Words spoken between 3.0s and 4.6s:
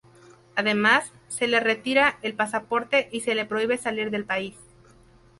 y se le prohíbe salir del país.